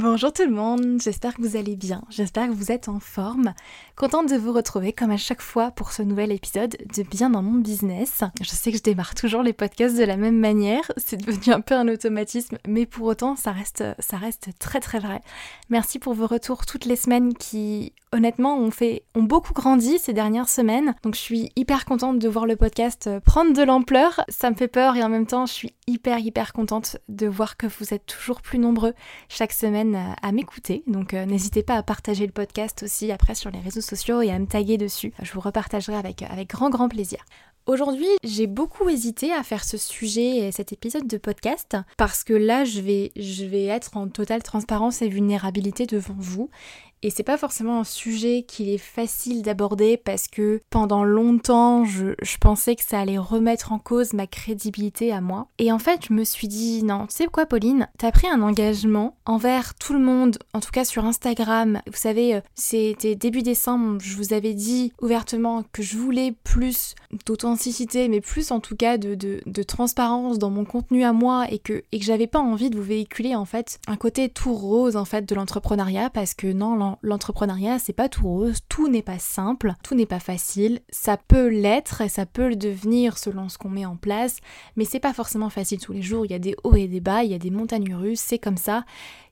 [0.00, 3.52] Bonjour tout le monde, j'espère que vous allez bien, j'espère que vous êtes en forme.
[3.96, 7.42] Contente de vous retrouver comme à chaque fois pour ce nouvel épisode de Bien dans
[7.42, 8.22] mon business.
[8.40, 11.60] Je sais que je démarre toujours les podcasts de la même manière, c'est devenu un
[11.60, 15.20] peu un automatisme, mais pour autant ça reste, ça reste très très vrai.
[15.68, 20.12] Merci pour vos retours toutes les semaines qui honnêtement ont, fait, ont beaucoup grandi ces
[20.12, 20.94] dernières semaines.
[21.02, 24.20] Donc je suis hyper contente de voir le podcast prendre de l'ampleur.
[24.28, 27.56] Ça me fait peur et en même temps je suis hyper hyper contente de voir
[27.56, 28.94] que vous êtes toujours plus nombreux
[29.28, 30.82] chaque semaine euh, à m'écouter.
[30.86, 34.30] Donc euh, n'hésitez pas à partager le podcast aussi après sur les réseaux sociaux et
[34.30, 35.12] à me taguer dessus.
[35.22, 37.24] Je vous repartagerai avec, avec grand grand plaisir.
[37.66, 42.32] Aujourd'hui, j'ai beaucoup hésité à faire ce sujet et cet épisode de podcast parce que
[42.32, 46.48] là, je vais, je vais être en totale transparence et vulnérabilité devant vous
[47.02, 52.14] et c'est pas forcément un sujet qu'il est facile d'aborder parce que pendant longtemps, je,
[52.40, 55.48] pensais que ça allait remettre en cause ma crédibilité à moi.
[55.58, 58.42] Et en fait, je me suis dit, non, tu sais quoi, Pauline, t'as pris un
[58.42, 61.80] engagement envers tout le monde, en tout cas sur Instagram.
[61.86, 66.94] Vous savez, euh, c'était début décembre, je vous avais dit ouvertement que je voulais plus
[67.26, 71.58] d'authenticité, mais plus en tout cas de, de, transparence dans mon contenu à moi et
[71.58, 74.96] que, et que j'avais pas envie de vous véhiculer en fait un côté tout rose
[74.96, 79.18] en fait de l'entrepreneuriat parce que non, l'entrepreneuriat, c'est pas tout rose, tout n'est pas
[79.18, 80.80] simple, tout n'est pas facile.
[80.90, 84.38] Ça peut l'être et ça peut le devenir selon ce qu'on met en place,
[84.76, 86.24] mais c'est pas forcément facile tous les jours.
[86.24, 88.38] Il y a des hauts et des bas, il y a des montagnes russes, c'est
[88.38, 88.84] comme ça.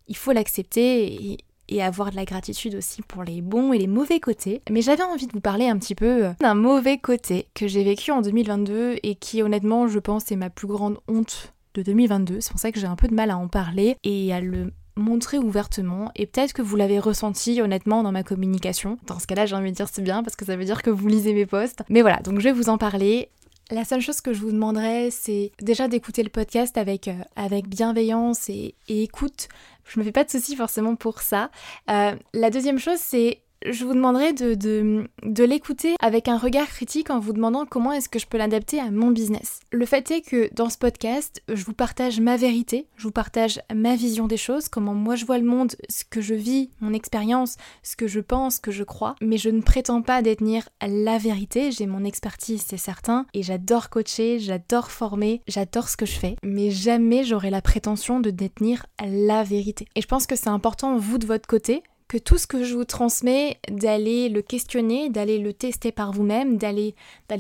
[0.09, 3.87] Il faut l'accepter et, et avoir de la gratitude aussi pour les bons et les
[3.87, 4.63] mauvais côtés.
[4.71, 7.85] Mais j'avais envie de vous parler un petit peu euh, d'un mauvais côté que j'ai
[7.85, 12.41] vécu en 2022 et qui honnêtement je pense est ma plus grande honte de 2022.
[12.41, 14.73] C'est pour ça que j'ai un peu de mal à en parler et à le
[14.97, 18.99] montrer ouvertement et peut-être que vous l'avez ressenti honnêtement dans ma communication.
[19.07, 20.91] Dans ce cas-là, j'ai envie de dire c'est bien parce que ça veut dire que
[20.91, 21.83] vous lisez mes posts.
[21.89, 23.29] Mais voilà, donc je vais vous en parler.
[23.71, 27.69] La seule chose que je vous demanderais, c'est déjà d'écouter le podcast avec, euh, avec
[27.69, 29.49] bienveillance et, écoute.
[29.85, 31.51] Je me fais pas de soucis forcément pour ça.
[31.91, 35.07] Euh, la deuxième chose, c'est je vous demanderai de,
[35.45, 38.91] l'écouter avec un regard critique en vous demandant comment est-ce que je peux l'adapter à
[38.91, 39.61] mon business.
[39.71, 43.61] Le fait est que dans ce podcast, je vous partage ma vérité, je vous partage
[43.75, 46.93] ma vision des choses, comment moi je vois le monde, ce que je vis, mon
[46.93, 50.69] expérience, ce que je pense, ce que je crois, mais je ne prétends pas détenir
[50.87, 56.07] la vérité, j'ai mon expertise, c'est certain, et j'adore coacher, j'adore former, j'adore ce que
[56.07, 59.87] je fais, mais jamais j'aurai la prétention de détenir la vérité.
[59.95, 62.75] Et je pense que c'est important, vous de votre côté, que tout ce que je
[62.75, 66.95] vous transmets, d'aller le questionner, d'aller le tester par vous-même, d'aller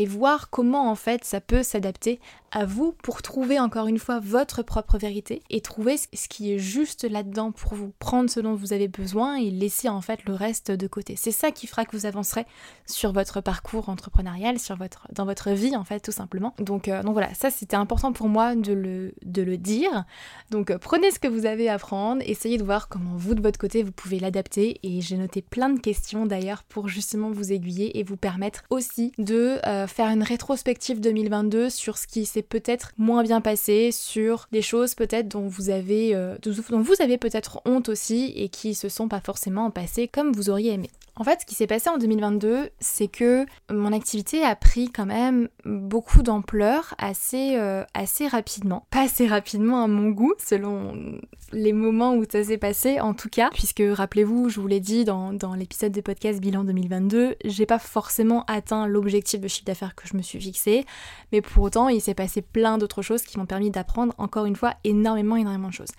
[0.07, 2.21] voir comment en fait ça peut s'adapter
[2.57, 6.59] à vous pour trouver encore une fois votre propre vérité et trouver ce qui est
[6.59, 10.33] juste là-dedans pour vous, prendre ce dont vous avez besoin et laisser en fait le
[10.33, 11.17] reste de côté.
[11.17, 12.47] C'est ça qui fera que vous avancerez
[12.87, 16.55] sur votre parcours entrepreneurial, sur votre dans votre vie en fait tout simplement.
[16.59, 20.07] Donc euh, donc voilà, ça c'était important pour moi de le de le dire.
[20.51, 23.43] Donc euh, prenez ce que vous avez à prendre, essayez de voir comment vous de
[23.43, 27.53] votre côté vous pouvez l'adapter et j'ai noté plein de questions d'ailleurs pour justement vous
[27.53, 32.46] aiguiller et vous permettre aussi de euh, faire une rétrospective 2022 sur ce qui s'est
[32.49, 37.19] peut-être moins bien passé, sur des choses peut-être dont vous avez euh, dont vous avez
[37.19, 40.91] peut-être honte aussi et qui se sont pas forcément passées comme vous auriez aimé.
[41.19, 45.07] En fait, ce qui s'est passé en 2022, c'est que mon activité a pris quand
[45.07, 48.87] même beaucoup d'ampleur assez, euh, assez rapidement.
[48.91, 51.19] Pas assez rapidement à mon goût, selon
[51.53, 55.07] les moments où ça s'est passé en tout cas, puisque rappelez-vous, je vous l'ai dit
[55.07, 59.95] dans, dans l'épisode de podcast bilan 2022, j'ai pas forcément atteint l'objectif de chiffre d'affaires
[59.95, 60.85] que je me suis fixé,
[61.33, 64.57] mais pour autant, il s'est passé plein d'autres choses qui m'ont permis d'apprendre encore une
[64.57, 65.93] fois énormément, énormément de choses.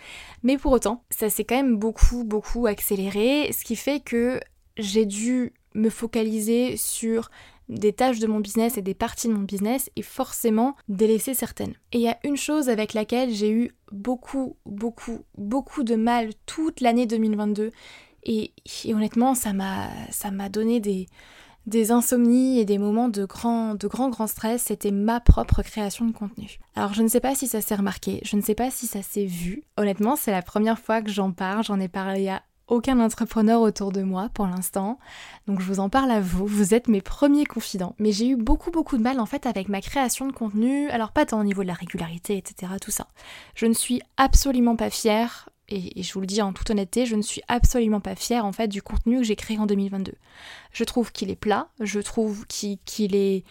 [0.44, 4.40] Mais pour autant, ça s'est quand même beaucoup, beaucoup accéléré, ce qui fait que
[4.78, 7.30] j'ai dû me focaliser sur
[7.70, 11.74] des tâches de mon business et des parties de mon business et forcément délaisser certaines.
[11.92, 16.30] Et il y a une chose avec laquelle j'ai eu beaucoup, beaucoup, beaucoup de mal
[16.46, 17.72] toute l'année 2022
[18.24, 18.54] et,
[18.88, 21.08] honnêtement ça m'a, donné des,
[21.66, 26.06] des insomnies et des moments de grand, de grand, grand stress, c'était ma propre création
[26.06, 26.58] de contenu.
[26.76, 29.02] Alors je ne sais pas si ça s'est remarqué, je ne sais pas si ça
[29.02, 29.64] s'est vu.
[29.78, 33.92] Honnêtement, c'est la première fois que j'en parle, j'en ai parlé à aucun entrepreneur autour
[33.92, 35.00] de moi pour l'instant.
[35.48, 37.96] Donc je vous en parle à vous, vous êtes mes premiers confidents.
[38.00, 41.12] Mais j'ai eu beaucoup beaucoup de mal en fait avec ma création de contenu, alors
[41.12, 42.74] pas tant au niveau de la régularité, etc.
[42.82, 43.08] Tout ça.
[43.56, 47.16] Je ne suis absolument pas fière, et, je vous le dis en toute honnêteté, je
[47.16, 50.14] ne suis absolument pas fière en fait du contenu que j'ai créé en 2022.
[50.72, 53.44] Je trouve qu'il est plat, je trouve qu'il est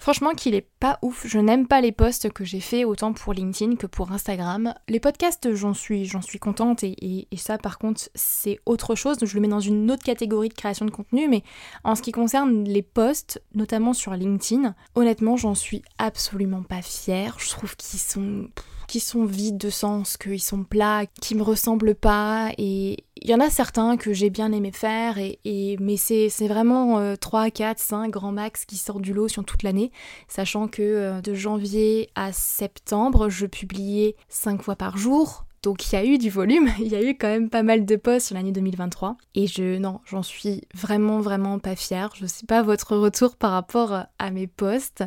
[0.00, 3.34] Franchement qu'il est pas ouf, je n'aime pas les posts que j'ai fait autant pour
[3.34, 4.72] LinkedIn que pour Instagram.
[4.88, 9.34] Les podcasts j'en suis, j'en suis contente et, ça par contre c'est autre chose, je
[9.34, 11.42] le mets dans une autre catégorie de création de contenu, mais
[11.84, 17.36] en ce qui concerne les posts, notamment sur LinkedIn, honnêtement j'en suis absolument pas fière,
[17.38, 18.48] je trouve qu'ils sont
[18.90, 22.50] qui sont vides de sens, qu'ils sont plats, qui me ressemblent pas.
[22.58, 27.16] Et il y en a certains que j'ai bien aimé faire, et, mais c'est vraiment
[27.16, 29.92] 3, 4, 5 grands max qui sortent du lot sur toute l'année,
[30.26, 35.44] sachant que euh, de janvier à septembre, je publiais 5 fois par jour.
[35.62, 37.84] Donc il y a eu du volume, il y a eu quand même pas mal
[37.84, 42.10] de posts sur l'année 2023 et je non, j'en suis vraiment vraiment pas fière.
[42.14, 45.04] Je sais pas votre retour par rapport à mes posts,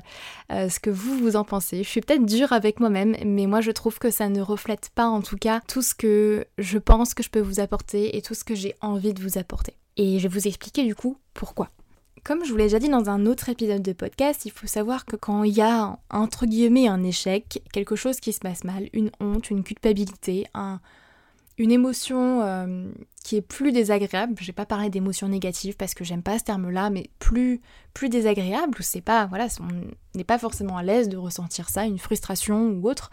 [0.51, 1.83] euh, ce que vous vous en pensez.
[1.83, 5.07] Je suis peut-être dure avec moi-même, mais moi je trouve que ça ne reflète pas
[5.07, 8.35] en tout cas tout ce que je pense que je peux vous apporter et tout
[8.35, 9.75] ce que j'ai envie de vous apporter.
[9.97, 11.69] Et je vais vous expliquer du coup pourquoi.
[12.23, 15.05] Comme je vous l'ai déjà dit dans un autre épisode de podcast, il faut savoir
[15.05, 18.87] que quand il y a entre guillemets un échec, quelque chose qui se passe mal,
[18.93, 20.79] une honte, une culpabilité, un,
[21.57, 22.91] une émotion euh,
[23.23, 24.35] qui est plus désagréable.
[24.39, 27.61] Je vais pas parler d'émotions négatives parce que j'aime pas ce terme-là, mais plus
[27.94, 28.79] plus désagréable.
[28.81, 32.89] C'est pas voilà, on n'est pas forcément à l'aise de ressentir ça, une frustration ou
[32.89, 33.12] autre.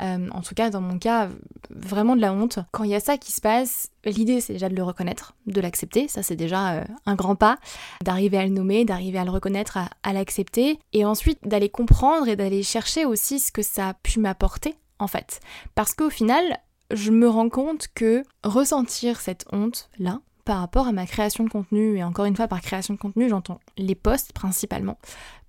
[0.00, 1.28] Euh, en tout cas, dans mon cas,
[1.70, 2.58] vraiment de la honte.
[2.70, 5.60] Quand il y a ça qui se passe, l'idée c'est déjà de le reconnaître, de
[5.60, 6.08] l'accepter.
[6.08, 7.58] Ça c'est déjà euh, un grand pas,
[8.02, 12.26] d'arriver à le nommer, d'arriver à le reconnaître, à, à l'accepter, et ensuite d'aller comprendre
[12.26, 15.40] et d'aller chercher aussi ce que ça a pu m'apporter en fait.
[15.74, 16.58] Parce qu'au final,
[16.92, 21.96] je me rends compte que ressentir cette honte-là, par rapport à ma création de contenu,
[21.96, 24.98] et encore une fois par création de contenu, j'entends les posts principalement,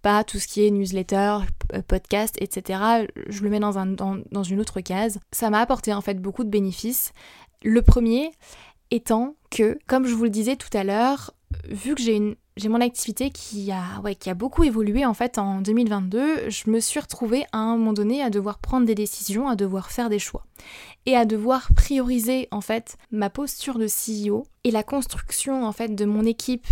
[0.02, 1.40] pas tout ce qui est newsletter,
[1.74, 3.08] euh, podcast, etc.
[3.28, 5.20] Je le mets dans, un, dans une autre case.
[5.32, 7.12] Ça m'a apporté en fait beaucoup de bénéfices.
[7.64, 8.32] Le premier
[8.92, 11.34] étant que, comme je vous le disais tout à l'heure,
[11.70, 16.50] vu que j'ai une j'ai mon activité qui a, beaucoup évolué en fait en 2022.
[16.50, 19.92] Je me suis retrouvée à un moment donné à devoir prendre des décisions, à devoir
[19.92, 20.46] faire des choix
[21.06, 25.94] et à devoir prioriser en fait ma posture de CEO et la construction en fait
[25.94, 26.68] de mon équipe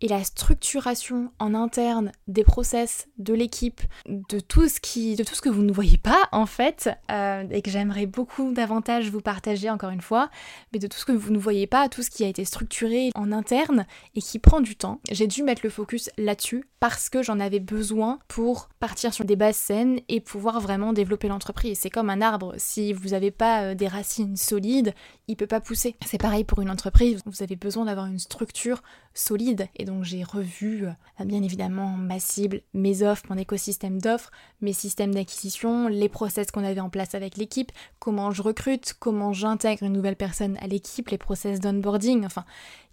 [0.00, 5.34] et la structuration en interne des process de l'équipe, de tout ce qui, de tout
[5.34, 9.20] ce que vous ne voyez pas en fait, euh, et que j'aimerais beaucoup davantage vous
[9.20, 10.30] partager encore une fois,
[10.72, 13.10] mais de tout ce que vous ne voyez pas, tout ce qui a été structuré
[13.14, 15.00] en interne et qui prend du temps.
[15.10, 19.36] J'ai dû mettre le focus là-dessus parce que j'en avais besoin pour partir sur des
[19.36, 21.78] bases saines et pouvoir vraiment développer l'entreprise.
[21.80, 24.94] C'est comme un arbre, si vous n'avez pas euh, des racines solides,
[25.28, 25.96] il peut pas pousser.
[26.04, 28.82] C'est pareil pour une entreprise, avez besoin d'avoir une structure
[29.14, 29.68] solide.
[29.76, 34.72] Et donc j'ai revu euh, bien évidemment ma cible, mes offres, mon écosystème d'offres, mes
[34.72, 39.84] systèmes d'acquisition, les process qu'on avait en place avec l'équipe, comment je recrute, comment j'intègre
[39.84, 42.24] une nouvelle personne à l'équipe, les process d'onboarding.
[42.24, 42.44] Enfin,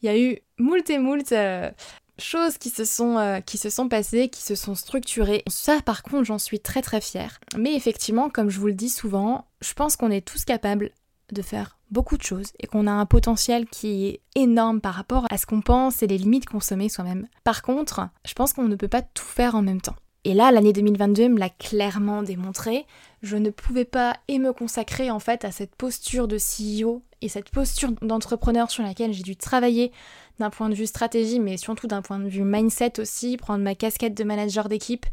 [0.01, 1.71] il y a eu moult et moult euh,
[2.19, 5.43] choses qui se sont euh, qui se sont passées, qui se sont structurées.
[5.47, 7.39] Ça par contre, j'en suis très très fière.
[7.57, 10.91] Mais effectivement, comme je vous le dis souvent, je pense qu'on est tous capables
[11.31, 15.25] de faire beaucoup de choses et qu'on a un potentiel qui est énorme par rapport
[15.29, 17.27] à ce qu'on pense et les limites qu'on soi-même.
[17.43, 19.95] Par contre, je pense qu'on ne peut pas tout faire en même temps.
[20.25, 22.85] Et là, l'année 2022 me l'a clairement démontré.
[23.21, 27.29] Je ne pouvais pas et me consacrer en fait à cette posture de CEO et
[27.29, 29.91] cette posture d'entrepreneur sur laquelle j'ai dû travailler
[30.39, 33.75] d'un point de vue stratégie, mais surtout d'un point de vue mindset aussi, prendre ma
[33.75, 35.05] casquette de manager d'équipe,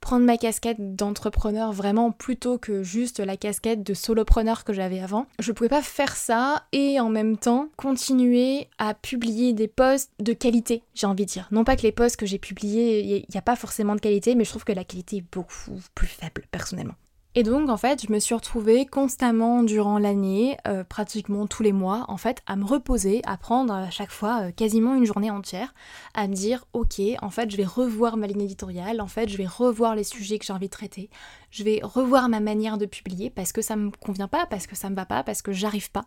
[0.00, 5.26] prendre ma casquette d'entrepreneur vraiment plutôt que juste la casquette de solopreneur que j'avais avant.
[5.38, 10.32] Je pouvais pas faire ça et en même temps continuer à publier des posts de
[10.32, 11.48] qualité, j'ai envie de dire.
[11.50, 14.34] Non pas que les posts que j'ai publiés, il n'y a pas forcément de qualité,
[14.34, 16.94] mais je trouve que la qualité est beaucoup plus faible personnellement.
[17.38, 21.74] Et donc en fait, je me suis retrouvée constamment durant l'année, euh, pratiquement tous les
[21.74, 25.30] mois, en fait, à me reposer, à prendre à chaque fois euh, quasiment une journée
[25.30, 25.74] entière,
[26.14, 29.36] à me dire ok, en fait, je vais revoir ma ligne éditoriale, en fait, je
[29.36, 31.10] vais revoir les sujets que j'ai envie de traiter,
[31.56, 34.76] je vais revoir ma manière de publier parce que ça me convient pas, parce que
[34.76, 36.04] ça me va pas, parce que j'arrive pas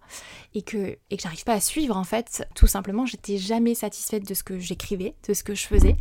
[0.54, 2.48] et que et que j'arrive pas à suivre en fait.
[2.54, 5.96] Tout simplement, j'étais jamais satisfaite de ce que j'écrivais, de ce que je faisais.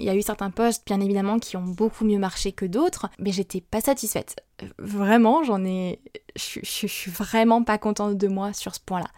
[0.00, 3.08] Il y a eu certains posts bien évidemment qui ont beaucoup mieux marché que d'autres,
[3.18, 4.36] mais j'étais pas satisfaite
[4.78, 6.00] vraiment, j'en ai.
[6.36, 9.08] Je, suis vraiment pas contente de moi sur ce point-là.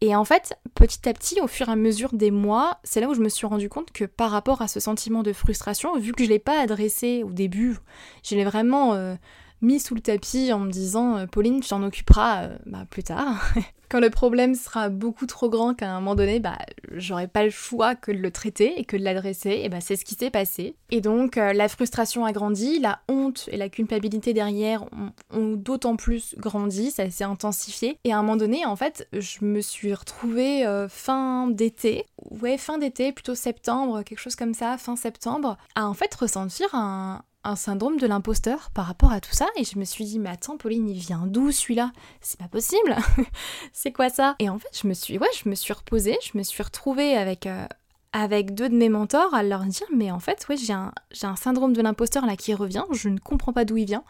[0.00, 3.08] Et en fait, petit à petit, au fur et à mesure des mois, c'est là
[3.08, 6.12] où je me suis rendu compte que par rapport à ce sentiment de frustration, vu
[6.12, 7.76] que je l'ai pas adressé au début,
[8.22, 8.94] je l'ai vraiment.
[8.94, 9.14] Euh,
[9.60, 13.02] mis sous le tapis en me disant euh, Pauline, tu t'en occuperas euh, bah, plus
[13.02, 13.42] tard.
[13.90, 16.58] Quand le problème sera beaucoup trop grand qu'à un moment donné, bah,
[16.92, 19.96] j'aurai pas le choix que de le traiter et que de l'adresser, et bah, c'est
[19.96, 20.76] ce qui s'est passé.
[20.90, 24.84] Et donc euh, la frustration a grandi, la honte et la culpabilité derrière
[25.32, 27.98] ont, d'autant plus grandi, ça s'est intensifié.
[28.04, 32.76] Et à un moment donné, en fait, je me suis retrouvée fin d'été, ouais, fin
[32.76, 37.56] d'été, plutôt septembre, quelque chose comme ça, fin septembre, à en fait ressentir un, un
[37.56, 40.56] syndrome de l'imposteur par rapport à tout ça et je me suis dit mais attends
[40.56, 41.92] Pauline il vient d'où celui-là?
[42.20, 42.96] C'est pas possible
[43.72, 44.36] C'est quoi ça?
[44.38, 47.16] Et en fait je me suis ouais je me suis reposée, je me suis retrouvée
[47.16, 47.66] avec euh,
[48.12, 50.92] avec deux de mes mentors à leur dire mais en fait ouais j'ai un,
[51.22, 54.04] un syndrome de l'imposteur là qui revient, je ne comprends pas d'où il vient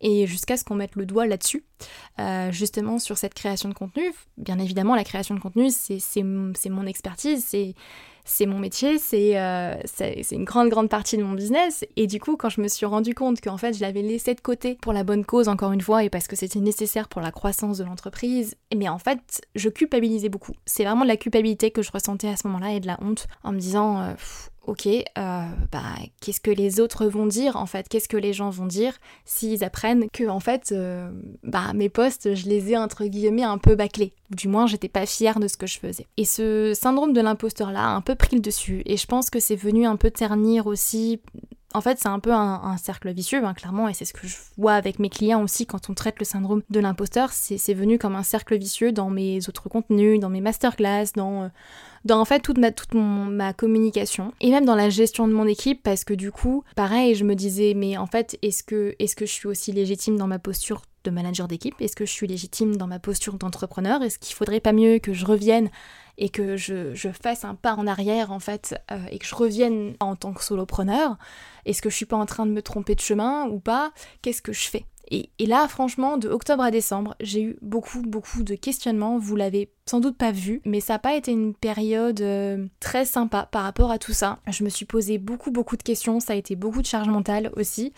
[0.00, 1.64] et jusqu'à ce qu'on mette le doigt là-dessus,
[2.18, 4.12] euh, justement sur cette création de contenu.
[4.36, 7.74] Bien évidemment la création de contenu c'est mon expertise, c'est
[8.26, 11.84] c'est mon métier, euh, c'est une grande grande partie de mon business.
[11.96, 14.40] Et du coup, quand je me suis rendu compte qu'en fait je l'avais laissé de
[14.40, 17.30] côté pour la bonne cause encore une fois et parce que c'était nécessaire pour la
[17.30, 20.52] croissance de l'entreprise, mais en fait je culpabilisais beaucoup.
[20.66, 23.28] C'est vraiment de la culpabilité que je ressentais à ce moment-là et de la honte
[23.44, 24.14] en me disant euh,
[24.66, 25.82] ok, euh, bah,
[26.20, 27.88] qu'est-ce que les autres vont dire en fait?
[27.88, 28.94] Qu'est-ce que les gens vont dire
[29.24, 31.10] s'ils apprennent que en fait, euh,
[31.42, 34.12] bah, mes posts, je les ai entre guillemets un peu bâclés?
[34.30, 36.06] Du moins, j'étais pas fière de ce que je faisais.
[36.16, 38.82] Et ce syndrome de l'imposteur là a un peu pris le dessus.
[38.86, 41.20] Et je pense que c'est venu un peu ternir aussi
[41.76, 44.36] en fait, c'est un peu un, cercle vicieux, hein, clairement, et c'est ce que je
[44.56, 47.32] vois avec mes clients aussi quand on traite le syndrome de l'imposteur.
[47.32, 51.48] C'est venu comme un cercle vicieux dans mes autres contenus, dans mes masterclass, dans, euh,
[52.06, 55.46] dans en fait toute ma, toute ma communication, et même dans la gestion de mon
[55.46, 59.14] équipe, parce que du coup, pareil, je me disais, mais en fait, est-ce que, est
[59.14, 61.74] que je suis aussi légitime dans ma posture de manager d'équipe?
[61.80, 64.02] Est-ce que je suis légitime dans ma posture d'entrepreneur?
[64.02, 65.70] Est-ce qu'il faudrait pas mieux que je revienne
[66.18, 69.94] et que je, fasse un pas en arrière en fait euh, et que je revienne
[70.00, 71.16] en tant que solopreneur?
[71.64, 73.92] Est-ce que je suis pas en train de me tromper de chemin ou pas?
[74.22, 74.84] Qu'est-ce que je fais?
[75.08, 79.18] Et, là, franchement, de octobre à décembre, j'ai eu beaucoup, beaucoup de questionnements.
[79.18, 83.04] Vous l'avez sans doute pas vu, mais ça n'a pas été une période euh, très
[83.04, 84.40] sympa par rapport à tout ça.
[84.48, 86.18] Je me suis posé beaucoup, beaucoup de questions.
[86.18, 87.92] Ça a été beaucoup de charge mentale aussi.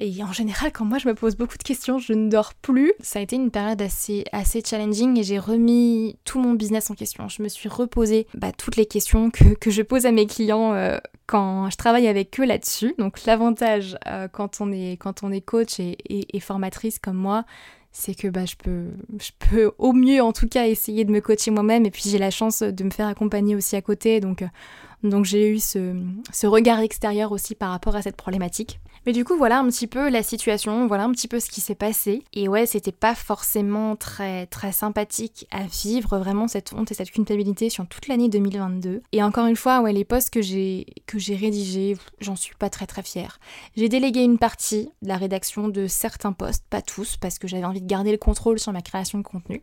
[0.00, 2.94] Et en général, quand moi je me pose beaucoup de questions, je ne dors plus.
[3.00, 6.94] Ça a été une période assez, assez challenging et j'ai remis tout mon business en
[6.94, 7.28] question.
[7.28, 10.96] Je me suis reposé bah, toutes les questions que, je pose à mes clients euh,
[11.26, 12.94] quand je travaille avec eux là-dessus.
[12.98, 17.44] Donc l'avantage euh, quand, on est, quand on est coach et, formatrice comme moi,
[17.92, 18.88] c'est que bah, je, peux,
[19.18, 22.18] je peux au mieux en tout cas essayer de me coacher moi-même et puis j'ai
[22.18, 24.48] la chance de me faire accompagner aussi à côté donc, euh,
[25.04, 28.80] donc j'ai eu ce regard extérieur aussi par rapport à cette problématique.
[29.06, 31.60] Mais du coup, voilà un petit peu la situation, voilà un petit peu ce qui
[31.60, 32.22] s'est passé.
[32.32, 37.10] Et ouais, c'était pas forcément très très sympathique à vivre vraiment cette honte et cette
[37.10, 39.02] culpabilité sur toute l'année 2022.
[39.12, 42.70] Et encore une fois, ouais, les posts que j'ai que j'ai rédigés, j'en suis pas
[42.70, 43.38] très très fière.
[43.76, 47.64] J'ai délégué une partie de la rédaction de certains posts, pas tous, parce que j'avais
[47.64, 49.60] envie de garder le contrôle sur ma création de contenu.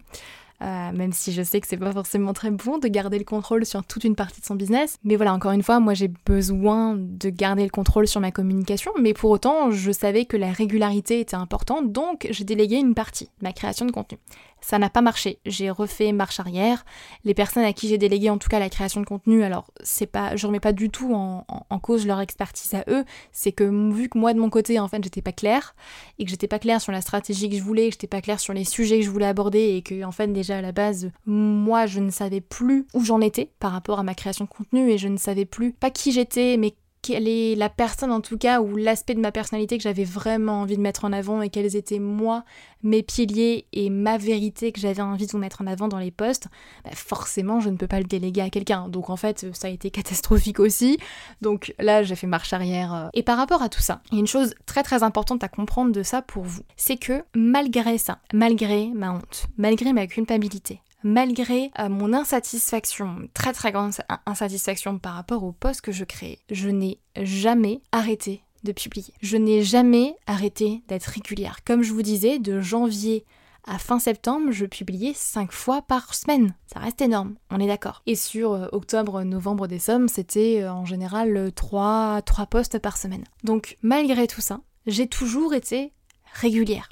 [0.61, 3.65] Euh, même si je sais que c'est pas forcément très bon de garder le contrôle
[3.65, 4.97] sur toute une partie de son business.
[5.03, 8.91] Mais voilà, encore une fois, moi j'ai besoin de garder le contrôle sur ma communication,
[8.99, 13.29] mais pour autant, je savais que la régularité était importante, donc j'ai délégué une partie
[13.41, 14.19] ma création de contenu.
[14.61, 15.39] Ça n'a pas marché.
[15.45, 16.85] J'ai refait marche arrière.
[17.25, 20.05] Les personnes à qui j'ai délégué en tout cas la création de contenu, alors c'est
[20.05, 21.43] pas, je remets pas du tout en,
[21.79, 23.03] cause leur expertise à eux.
[23.31, 25.75] C'est que vu que moi de mon côté en fait j'étais pas claire
[26.19, 28.39] et que j'étais pas claire sur la stratégie que je voulais, que j'étais pas claire
[28.39, 31.11] sur les sujets que je voulais aborder et que en fait déjà à la base
[31.25, 34.91] moi je ne savais plus où j'en étais par rapport à ma création de contenu
[34.91, 38.37] et je ne savais plus pas qui j'étais mais quelle est la personne en tout
[38.37, 41.49] cas ou l'aspect de ma personnalité que j'avais vraiment envie de mettre en avant et
[41.49, 42.43] quels étaient moi
[42.83, 46.11] mes piliers et ma vérité que j'avais envie de vous mettre en avant dans les
[46.11, 46.47] posts,
[46.83, 48.87] bah forcément je ne peux pas le déléguer à quelqu'un.
[48.87, 50.97] Donc en fait ça a été catastrophique aussi.
[51.41, 52.93] Donc là j'ai fait marche arrière.
[52.93, 53.07] Euh.
[53.13, 55.47] Et par rapport à tout ça, il y a une chose très très importante à
[55.47, 60.81] comprendre de ça pour vous, c'est que malgré ça, malgré ma honte, malgré ma culpabilité,
[61.03, 63.93] malgré euh, mon insatisfaction, très très grande
[64.25, 69.13] insatisfaction par rapport au poste que je crée, je n'ai jamais arrêté de publier.
[69.21, 71.59] Je n'ai jamais arrêté d'être régulière.
[71.65, 73.25] Comme je vous disais, de janvier
[73.65, 76.55] à fin septembre, je publiais 5 fois par semaine.
[76.71, 78.01] Ça reste énorme, on est d'accord.
[78.07, 83.23] Et sur euh, octobre, novembre, décembre, c'était euh, en général 3, 3 posts par semaine.
[83.43, 85.93] Donc malgré tout ça, j'ai toujours été
[86.33, 86.89] régulière.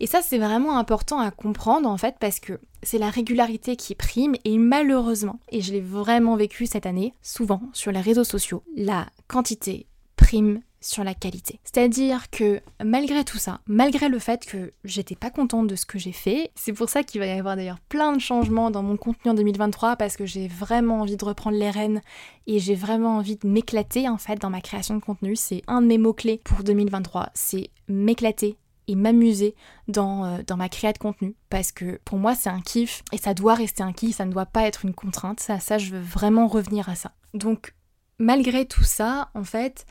[0.00, 3.94] Et ça, c'est vraiment important à comprendre en fait parce que c'est la régularité qui
[3.94, 8.62] prime et malheureusement, et je l'ai vraiment vécu cette année, souvent sur les réseaux sociaux,
[8.76, 11.60] la quantité prime sur la qualité.
[11.64, 15.98] C'est-à-dire que malgré tout ça, malgré le fait que j'étais pas contente de ce que
[15.98, 18.96] j'ai fait, c'est pour ça qu'il va y avoir d'ailleurs plein de changements dans mon
[18.96, 22.00] contenu en 2023 parce que j'ai vraiment envie de reprendre les rênes
[22.46, 25.34] et j'ai vraiment envie de m'éclater en fait dans ma création de contenu.
[25.36, 28.56] C'est un de mes mots-clés pour 2023, c'est m'éclater
[28.88, 29.54] et m'amuser
[29.86, 33.18] dans, euh, dans ma création de contenu parce que pour moi c'est un kiff et
[33.18, 35.90] ça doit rester un kiff, ça ne doit pas être une contrainte, ça, ça je
[35.90, 37.12] veux vraiment revenir à ça.
[37.34, 37.74] Donc
[38.18, 39.86] malgré tout ça, en fait,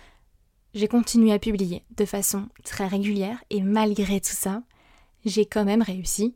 [0.73, 4.63] j'ai continué à publier de façon très régulière et malgré tout ça,
[5.25, 6.35] j'ai quand même réussi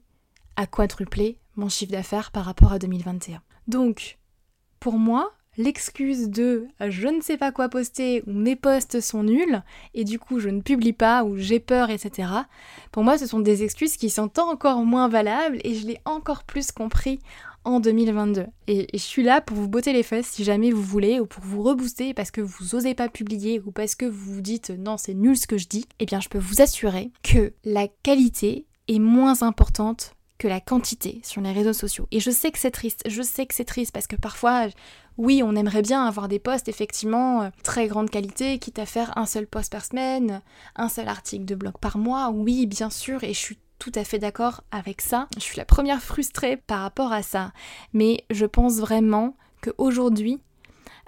[0.56, 3.42] à quadrupler mon chiffre d'affaires par rapport à 2021.
[3.68, 4.20] Donc,
[4.80, 9.62] pour moi, l'excuse de je ne sais pas quoi poster ou mes posts sont nuls
[9.94, 12.30] et du coup je ne publie pas ou j'ai peur, etc.
[12.92, 16.44] Pour moi, ce sont des excuses qui sont encore moins valables et je l'ai encore
[16.44, 17.20] plus compris
[17.64, 18.46] en 2022.
[18.68, 21.44] Et, je suis là pour vous botter les fesses si jamais vous voulez ou pour
[21.44, 24.98] vous rebooster parce que vous osez pas publier ou parce que vous vous dites non,
[24.98, 25.86] c'est nul ce que je dis.
[26.00, 30.16] Eh bien, je peux vous assurer que la qualité est moins importante
[30.48, 32.08] la quantité sur les réseaux sociaux.
[32.12, 34.68] Et je sais que c'est triste, je sais que c'est triste parce que parfois,
[35.18, 39.18] oui, on aimerait bien avoir des posts effectivement euh, très grande qualité, quitte à faire
[39.18, 40.42] un seul post par semaine,
[40.76, 44.04] un seul article de blog par mois, oui, bien sûr, et je suis tout à
[44.04, 45.28] fait d'accord avec ça.
[45.36, 47.52] Je suis la première frustrée par rapport à ça,
[47.94, 50.40] mais je pense vraiment qu'aujourd'hui,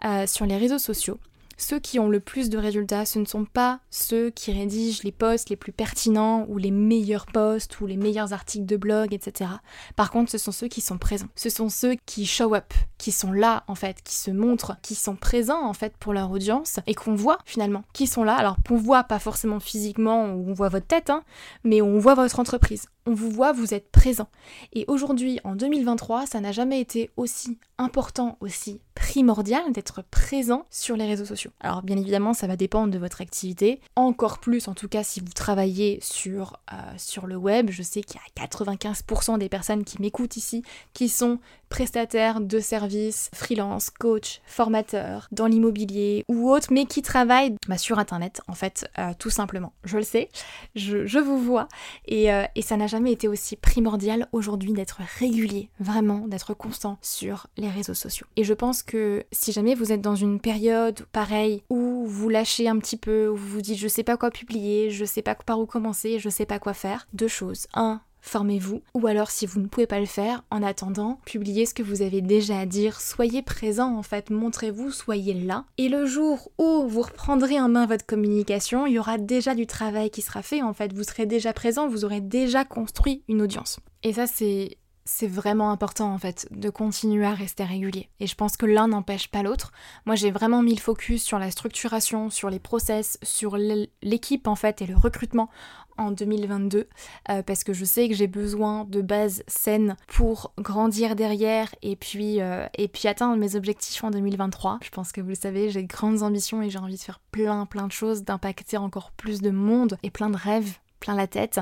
[0.05, 1.19] euh, sur les réseaux sociaux,
[1.57, 5.11] ceux qui ont le plus de résultats, ce ne sont pas ceux qui rédigent les
[5.11, 9.49] posts les plus pertinents ou les meilleurs posts ou les meilleurs articles de blog, etc.
[9.95, 11.29] Par contre, ce sont ceux qui sont présents.
[11.35, 14.95] Ce sont ceux qui show up, qui sont là en fait, qui se montrent, qui
[14.95, 18.35] sont présents en fait pour leur audience et qu'on voit finalement, qui sont là.
[18.35, 21.23] Alors qu'on voit pas forcément physiquement, on voit votre tête, hein,
[21.63, 22.87] mais on voit votre entreprise.
[23.05, 24.29] On vous voit, vous êtes présent.
[24.71, 30.95] Et aujourd'hui, en 2023, ça n'a jamais été aussi important, aussi primordial d'être présent sur
[30.95, 31.51] les réseaux sociaux.
[31.59, 33.81] Alors bien évidemment, ça va dépendre de votre activité.
[33.97, 37.69] Encore plus, en tout cas, si vous travaillez sur, euh, le web.
[37.71, 40.63] Je sais qu'il y a 95% des personnes qui m'écoutent ici
[40.93, 41.39] qui sont
[41.73, 47.97] prestataires de services, freelance, coach, formateur, dans l'immobilier ou autre, mais qui travaillent bah, sur
[47.97, 49.73] Internet, en fait, euh, tout simplement.
[49.83, 50.29] Je le sais,
[50.75, 51.67] je, vous vois,
[52.05, 56.99] et, euh, et ça n'a jamais été aussi primordial aujourd'hui d'être régulier, vraiment, d'être constant
[57.01, 58.27] sur les réseaux sociaux.
[58.35, 62.67] Et je pense que si jamais vous êtes dans une période pareille où vous lâchez
[62.67, 65.33] un petit peu, où vous vous dites je sais pas quoi publier, je sais pas
[65.33, 67.65] par où commencer, je sais pas quoi faire, deux choses.
[67.73, 68.81] Un, formez-vous.
[68.95, 72.01] Ou alors si vous ne pouvez pas le faire, en attendant, publiez ce que vous
[72.01, 75.65] avez déjà à dire, soyez présent en fait, montrez-vous, soyez là.
[75.77, 79.67] Et le jour où vous reprendrez en main votre communication, il y aura déjà du
[79.67, 83.41] travail qui sera fait en fait, vous serez déjà présent, vous aurez déjà construit une
[83.41, 83.79] audience.
[84.01, 88.09] Et ça c'est c'est vraiment important en fait de continuer à rester régulier.
[88.19, 89.71] Et je pense que l'un n'empêche pas l'autre.
[90.05, 93.57] Moi j'ai vraiment mis le focus sur la structuration, sur les process, sur
[94.01, 95.49] l'équipe en fait et le recrutement
[95.97, 96.87] en 2022
[97.29, 101.95] euh, parce que je sais que j'ai besoin de bases saines pour grandir derrière et
[101.95, 104.79] puis, euh, et puis atteindre mes objectifs en 2023.
[104.83, 107.19] Je pense que vous le savez, j'ai de grandes ambitions et j'ai envie de faire
[107.31, 111.27] plein plein de choses, d'impacter encore plus de monde et plein de rêves plein la
[111.27, 111.59] tête.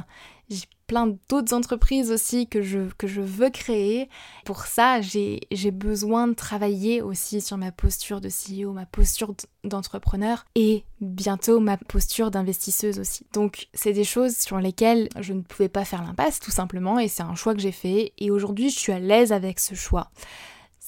[0.52, 4.10] J'ai plein d'autres entreprises aussi que je, que je veux créer.
[4.44, 9.34] Pour ça, j'ai besoin de travailler aussi sur ma posture de CEO, ma posture
[9.64, 13.26] d'entrepreneur et bientôt ma posture d'investisseuse aussi.
[13.32, 17.08] Donc c'est des choses sur lesquelles je ne pouvais pas faire l'impasse tout simplement et
[17.08, 20.12] c'est un choix que j'ai fait et aujourd'hui je suis à l'aise avec ce choix.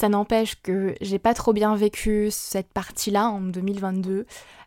[0.03, 4.25] Ça n'empêche que j'ai pas trop bien vécu cette partie-là en 2022.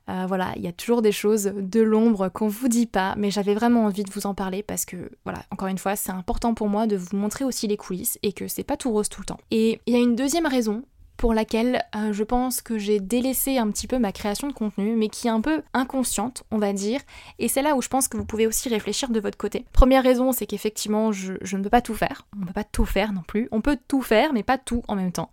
[0.09, 3.31] Euh, voilà, il y a toujours des choses de l'ombre qu'on vous dit pas, mais
[3.31, 6.55] j'avais vraiment envie de vous en parler parce que, voilà, encore une fois, c'est important
[6.55, 9.21] pour moi de vous montrer aussi les coulisses et que c'est pas tout rose tout
[9.21, 9.37] le temps.
[9.51, 10.85] Et il y a une deuxième raison
[11.17, 14.97] pour laquelle euh, je pense que j'ai délaissé un petit peu ma création de contenu,
[14.97, 17.01] mais qui est un peu inconsciente, on va dire,
[17.39, 19.65] et c'est là où je pense que vous pouvez aussi réfléchir de votre côté.
[19.73, 22.65] Première raison, c'est qu'effectivement, je, je, ne peux pas tout faire, on ne peut pas
[22.65, 25.31] tout faire non plus, on peut tout faire, mais pas tout en même temps.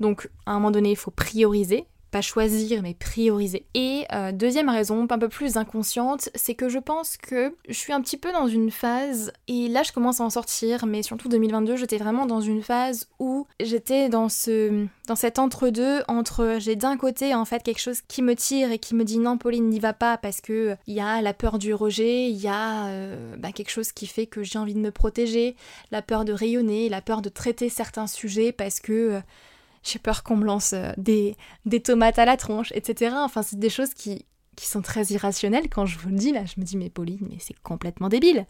[0.00, 1.86] Donc, à un moment donné, il faut prioriser,
[2.22, 3.66] choisir mais prioriser.
[3.74, 7.92] Et euh, deuxième raison, un peu plus inconsciente, c'est que je pense que je suis
[7.92, 11.28] un petit peu dans une phase, et là je commence à en sortir, mais surtout
[11.28, 16.76] 2022, j'étais vraiment dans une phase où j'étais dans ce dans cet entre-deux entre j'ai
[16.76, 19.68] d'un côté en fait quelque chose qui me tire et qui me dit non Pauline
[19.68, 22.86] n'y va pas parce que il y a la peur du rejet, il y a
[22.86, 25.56] euh, bah, quelque chose qui fait que j'ai envie de me protéger,
[25.90, 29.20] la peur de rayonner, la peur de traiter certains sujets parce que euh,
[29.86, 33.14] j'ai peur qu'on me lance euh, des, des tomates à la tronche, etc.
[33.18, 36.44] Enfin, c'est des choses qui, qui sont très irrationnelles quand je vous le dis là.
[36.44, 38.46] Je me dis mais Pauline, mais c'est complètement débile.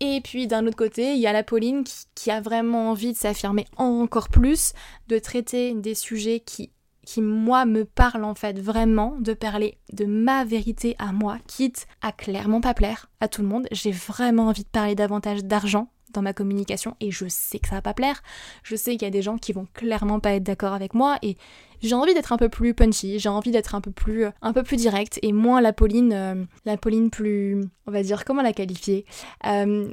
[0.00, 3.12] Et puis d'un autre côté, il y a la Pauline qui, qui a vraiment envie
[3.12, 4.72] de s'affirmer encore plus,
[5.08, 6.70] de traiter des sujets qui
[7.08, 11.86] qui moi me parlent en fait vraiment, de parler de ma vérité à moi, quitte
[12.02, 13.66] à clairement pas plaire à tout le monde.
[13.72, 17.76] J'ai vraiment envie de parler davantage d'argent, dans ma communication et je sais que ça
[17.76, 18.22] va pas plaire.
[18.62, 21.16] Je sais qu'il y a des gens qui vont clairement pas être d'accord avec moi
[21.22, 21.38] et
[21.80, 24.62] j'ai envie d'être un peu plus punchy, j'ai envie d'être un peu plus un peu
[24.62, 28.52] plus direct et moins la Pauline euh, la Pauline plus on va dire comment la
[28.52, 29.04] qualifier
[29.46, 29.88] euh,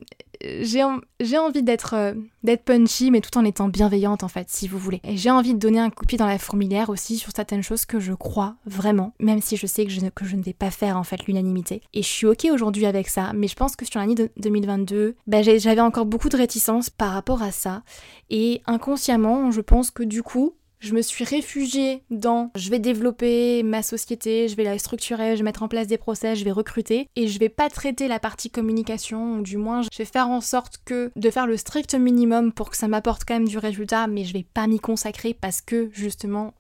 [0.62, 4.78] j'ai envie d'être euh, d'être punchy mais tout en étant bienveillante en fait si vous
[4.78, 5.02] voulez.
[5.04, 7.64] Et j'ai envie de donner un coup de pied dans la fourmilière aussi sur certaines
[7.64, 10.44] choses que je crois vraiment même si je sais que je ne, que je ne
[10.44, 11.82] vais pas faire en fait l'unanimité.
[11.94, 15.42] Et je suis ok aujourd'hui avec ça mais je pense que sur l'année 2022 bah,
[15.42, 17.84] j'avais encore beaucoup de réticence par rapport à ça
[18.30, 23.64] et inconsciemment je pense que du coup je me suis réfugiée dans je vais développer
[23.64, 26.52] ma société, je vais la structurer, je vais mettre en place des procès, je vais
[26.52, 30.30] recruter et je vais pas traiter la partie communication ou du moins je vais faire
[30.30, 33.58] en sorte que de faire le strict minimum pour que ça m'apporte quand même du
[33.58, 36.54] résultat mais je vais pas m'y consacrer parce que justement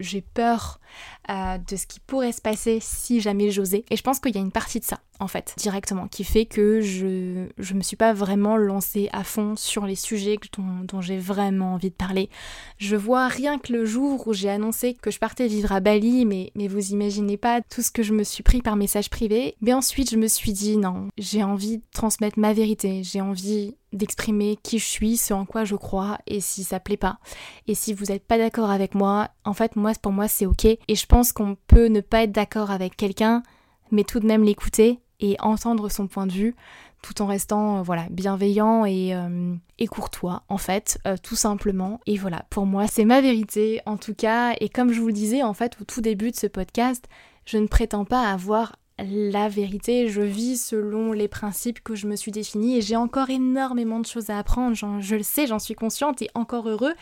[0.00, 0.80] j'ai peur
[1.28, 3.84] euh, de ce qui pourrait se passer si jamais j'osais.
[3.90, 6.46] Et je pense qu'il y a une partie de ça, en fait, directement, qui fait
[6.46, 11.18] que je, je me suis pas vraiment lancée à fond sur les sujets dont, j'ai
[11.18, 12.30] vraiment envie de parler.
[12.78, 16.24] Je vois rien que le jour où j'ai annoncé que je partais vivre à Bali,
[16.24, 19.56] mais, mais vous imaginez pas tout ce que je me suis pris par message privé.
[19.60, 23.76] Mais ensuite, je me suis dit non, j'ai envie de transmettre ma vérité, j'ai envie
[23.92, 27.18] d'exprimer qui je suis, ce en quoi je crois, et si ça plaît pas.
[27.66, 30.64] Et si vous n'êtes pas d'accord avec moi, en fait, moi, pour moi, c'est ok.
[30.64, 33.42] Et je pense qu'on peut ne pas être d'accord avec quelqu'un,
[33.90, 36.54] mais tout de même l'écouter et entendre son point de vue,
[37.02, 42.00] tout en restant, euh, voilà, bienveillant et, euh, et courtois, en fait, euh, tout simplement.
[42.06, 44.54] Et voilà, pour moi, c'est ma vérité, en tout cas.
[44.60, 47.06] Et comme je vous le disais, en fait, au tout début de ce podcast,
[47.46, 52.16] je ne prétends pas avoir la vérité, je vis selon les principes que je me
[52.16, 55.74] suis définis et j'ai encore énormément de choses à apprendre, je le sais, j'en suis
[55.74, 56.92] consciente et encore heureux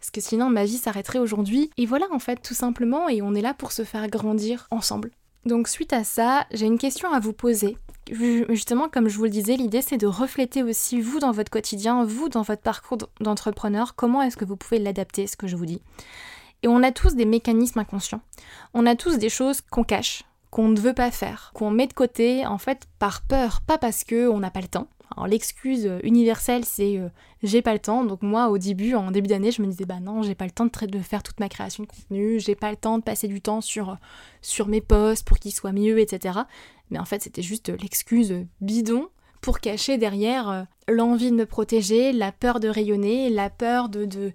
[0.00, 1.70] parce que sinon ma vie s'arrêterait aujourd'hui.
[1.78, 5.12] Et voilà en fait tout simplement et on est là pour se faire grandir ensemble.
[5.46, 7.76] Donc suite à ça, j'ai une question à vous poser.
[8.10, 12.04] Justement, comme je vous le disais, l'idée c'est de refléter aussi vous dans votre quotidien,
[12.04, 15.66] vous dans votre parcours d'entrepreneur, comment est-ce que vous pouvez l'adapter, ce que je vous
[15.66, 15.82] dis.
[16.62, 18.22] Et on a tous des mécanismes inconscients.
[18.72, 21.92] On a tous des choses qu'on cache, qu'on ne veut pas faire, qu'on met de
[21.92, 24.88] côté en fait par peur, pas parce que on n'a pas le temps.
[25.16, 27.08] Alors l'excuse universelle c'est euh,
[27.42, 28.04] j'ai pas le temps.
[28.04, 30.50] Donc moi au début, en début d'année, je me disais bah non, j'ai pas le
[30.50, 33.40] temps de, faire toute ma création de contenu, j'ai pas le temps de passer du
[33.40, 33.96] temps sur,
[34.42, 36.40] sur mes posts pour qu'ils soient mieux, etc.
[36.90, 39.08] Mais en fait c'était juste l'excuse bidon
[39.40, 44.06] pour cacher derrière euh, l'envie de me protéger, la peur de rayonner, la peur de,
[44.06, 44.32] de,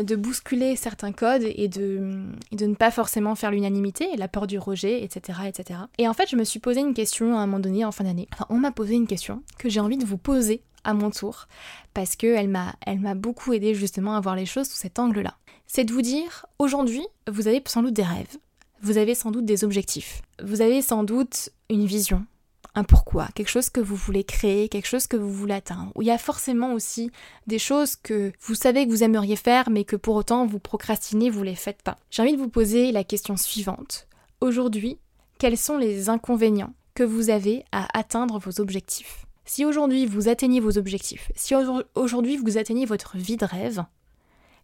[0.00, 4.58] de bousculer certains codes et de, de ne pas forcément faire l'unanimité, la peur du
[4.58, 5.80] rejet, etc., etc.
[5.98, 8.04] Et en fait, je me suis posé une question à un moment donné en fin
[8.04, 8.28] d'année.
[8.32, 11.46] Enfin, on m'a posé une question que j'ai envie de vous poser à mon tour
[11.94, 15.36] parce qu'elle m'a elle m'a beaucoup aidé justement à voir les choses sous cet angle-là.
[15.66, 18.38] C'est de vous dire aujourd'hui, vous avez sans doute des rêves,
[18.82, 22.26] vous avez sans doute des objectifs, vous avez sans doute une vision,
[22.74, 25.92] un pourquoi, quelque chose que vous voulez créer, quelque chose que vous voulez atteindre.
[25.94, 27.10] Où il y a forcément aussi
[27.46, 31.30] des choses que vous savez que vous aimeriez faire, mais que pour autant vous procrastinez,
[31.30, 31.98] vous les faites pas.
[32.10, 34.06] J'ai envie de vous poser la question suivante.
[34.40, 34.98] Aujourd'hui,
[35.38, 39.26] quels sont les inconvénients que vous avez à atteindre vos objectifs?
[39.44, 41.54] Si aujourd'hui vous atteignez vos objectifs, si
[41.94, 43.84] aujourd'hui vous atteignez votre vie de rêve,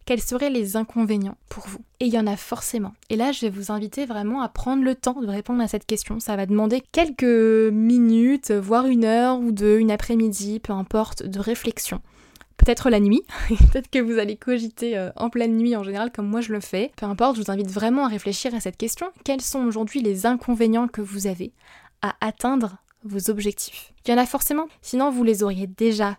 [0.09, 2.93] quels seraient les inconvénients pour vous Et il y en a forcément.
[3.11, 5.85] Et là, je vais vous inviter vraiment à prendre le temps de répondre à cette
[5.85, 6.19] question.
[6.19, 11.39] Ça va demander quelques minutes, voire une heure ou deux, une après-midi, peu importe, de
[11.39, 12.01] réflexion
[12.57, 13.21] peut-être la nuit,
[13.71, 16.59] peut-être que vous allez cogiter euh, en pleine nuit en général comme moi je le
[16.59, 16.91] fais.
[16.97, 19.11] Peu importe, je vous invite vraiment à réfléchir à cette question.
[19.23, 21.53] Quels sont aujourd'hui les inconvénients que vous avez
[22.01, 23.93] à atteindre vos objectifs?
[24.05, 26.17] Il y en a forcément, sinon vous les auriez déjà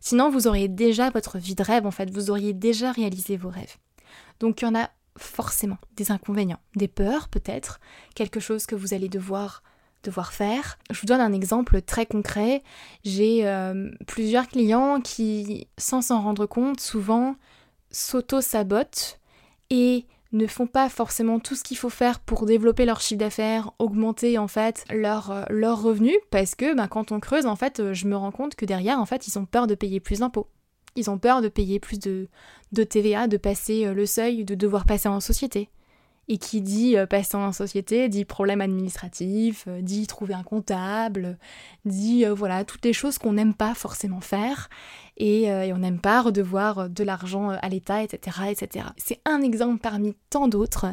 [0.00, 3.50] Sinon, vous auriez déjà votre vie de rêve, en fait, vous auriez déjà réalisé vos
[3.50, 3.76] rêves.
[4.40, 7.80] Donc il y en a forcément des inconvénients, des peurs peut-être,
[8.14, 9.62] quelque chose que vous allez devoir
[10.04, 10.78] devoir faire.
[10.90, 12.62] Je vous donne un exemple très concret.
[13.04, 17.34] J'ai euh, plusieurs clients qui, sans s'en rendre compte, souvent
[17.90, 19.18] s'auto-sabotent
[19.70, 23.70] et ne font pas forcément tout ce qu'il faut faire pour développer leur chiffre d'affaires,
[23.78, 27.80] augmenter en fait leur, euh, leur revenu, parce que bah, quand on creuse, en fait,
[27.80, 30.20] euh, je me rends compte que derrière, en fait, ils ont peur de payer plus
[30.20, 30.48] d'impôts.
[30.96, 32.28] Ils ont peur de payer plus de,
[32.72, 35.70] de TVA, de passer euh, le seuil, de devoir passer en société.
[36.30, 41.38] Et qui dit euh, passer en société, dit problème administratif, euh, dit trouver un comptable,
[41.86, 44.68] dit euh, voilà, toutes les choses qu'on n'aime pas forcément faire
[45.16, 48.38] et, on n'aime pas redevoir de l'argent à l'État, etc.
[48.50, 48.86] etc.
[48.96, 50.86] C'est un exemple parmi tant d'autres,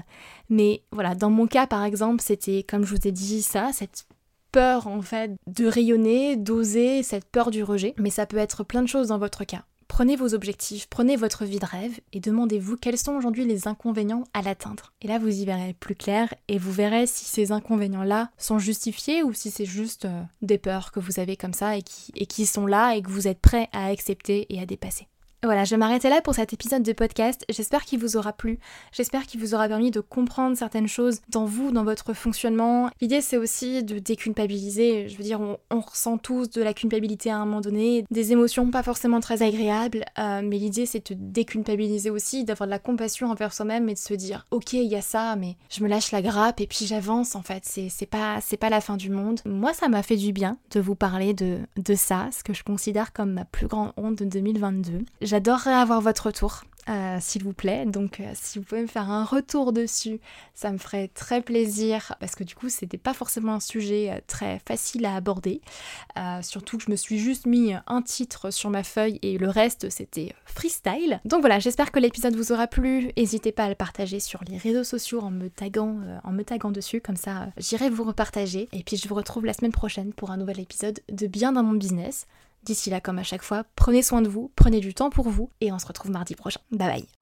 [0.49, 4.07] mais voilà, dans mon cas par exemple, c'était comme je vous ai dit ça, cette
[4.51, 8.81] peur en fait de rayonner, d'oser, cette peur du rejet, mais ça peut être plein
[8.81, 9.65] de choses dans votre cas.
[9.87, 14.25] Prenez vos objectifs, prenez votre vie de rêve et demandez-vous quels sont aujourd'hui les inconvénients
[14.33, 14.93] à l'atteindre.
[15.01, 19.23] Et là, vous y verrez plus clair et vous verrez si ces inconvénients-là sont justifiés
[19.23, 22.25] ou si c'est juste euh, des peurs que vous avez comme ça et qui, et
[22.25, 25.07] qui sont là et que vous êtes prêt à accepter et à dépasser.
[25.45, 27.45] Voilà, je vais là pour cet épisode de podcast.
[27.49, 28.57] J'espère qu'il vous aura plu.
[28.91, 32.89] J'espère qu'il vous aura permis de comprendre certaines choses dans vous, dans votre fonctionnement.
[32.99, 35.07] L'idée, c'est aussi de déculpabiliser.
[35.07, 38.71] Je veux dire, on, ressent tous de la culpabilité à un moment donné, des émotions
[38.71, 43.29] pas forcément très agréables, euh, mais l'idée, c'est de déculpabiliser aussi, d'avoir de la compassion
[43.29, 46.11] envers soi-même et de se dire, ok, il y a ça, mais je me lâche
[46.11, 47.63] la grappe et puis j'avance en fait.
[47.65, 49.41] C'est pas, pas la fin du monde.
[49.45, 52.63] Moi, ça m'a fait du bien de vous parler de, de ça, ce que je
[52.63, 55.05] considère comme ma plus grande honte de 2022.
[55.35, 57.85] J'adorerais avoir votre retour, euh, s'il vous plaît.
[57.85, 60.21] Donc euh, si vous pouvez me faire un retour dessus,
[60.53, 64.21] ça me ferait très plaisir parce que du coup c'était pas forcément un sujet euh,
[64.27, 65.59] très facile à aborder.
[66.41, 69.89] surtout que je me suis juste mis un titre sur ma feuille et le reste
[69.89, 71.19] c'était freestyle.
[71.25, 73.11] Donc voilà, j'espère que l'épisode vous aura plu.
[73.17, 76.71] N'hésitez pas à le partager sur les réseaux sociaux en me taguant, en me taguant
[76.71, 78.69] dessus, comme ça j'irai vous repartager.
[78.71, 81.63] Et puis je vous retrouve la semaine prochaine pour un nouvel épisode de Bien dans
[81.63, 82.25] mon business.
[82.65, 85.51] D'ici là, comme à chaque fois, prenez soin de vous, prenez du temps pour vous
[85.61, 86.61] et on se retrouve mardi prochain.
[86.71, 87.14] Bye bye